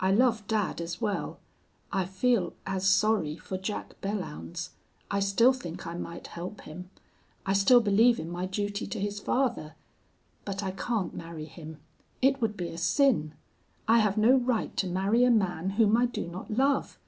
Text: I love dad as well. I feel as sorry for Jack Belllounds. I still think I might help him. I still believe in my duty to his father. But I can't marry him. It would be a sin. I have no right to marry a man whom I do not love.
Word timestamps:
I 0.00 0.10
love 0.10 0.44
dad 0.48 0.80
as 0.80 1.00
well. 1.00 1.38
I 1.92 2.04
feel 2.04 2.54
as 2.66 2.84
sorry 2.84 3.36
for 3.36 3.56
Jack 3.56 3.94
Belllounds. 4.00 4.70
I 5.08 5.20
still 5.20 5.52
think 5.52 5.86
I 5.86 5.94
might 5.94 6.26
help 6.26 6.62
him. 6.62 6.90
I 7.46 7.52
still 7.52 7.80
believe 7.80 8.18
in 8.18 8.28
my 8.28 8.44
duty 8.46 8.88
to 8.88 8.98
his 8.98 9.20
father. 9.20 9.76
But 10.44 10.64
I 10.64 10.72
can't 10.72 11.14
marry 11.14 11.44
him. 11.46 11.78
It 12.20 12.42
would 12.42 12.56
be 12.56 12.70
a 12.70 12.76
sin. 12.76 13.34
I 13.86 13.98
have 14.00 14.16
no 14.18 14.36
right 14.36 14.76
to 14.78 14.88
marry 14.88 15.22
a 15.22 15.30
man 15.30 15.70
whom 15.70 15.96
I 15.96 16.06
do 16.06 16.26
not 16.26 16.50
love. 16.50 16.98